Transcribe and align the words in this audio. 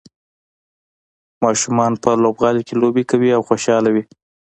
ماشومان 1.43 1.91
په 2.03 2.09
لوبغالي 2.23 2.63
کې 2.67 2.75
لوبې 2.81 3.03
کوي 3.11 3.29
او 3.37 3.41
خوشحاله 3.47 3.89
وي. 3.91 4.03